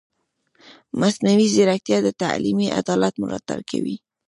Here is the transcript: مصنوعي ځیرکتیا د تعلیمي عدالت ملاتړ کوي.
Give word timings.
مصنوعي 0.99 1.47
ځیرکتیا 1.53 1.97
د 2.03 2.09
تعلیمي 2.21 2.67
عدالت 2.79 3.13
ملاتړ 3.23 3.59
کوي. 3.71 3.95